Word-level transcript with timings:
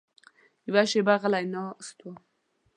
یوه 0.67 0.83
شېبه 0.91 1.15
غلی 1.21 1.45
ناست 1.53 1.97
وم. 2.01 2.15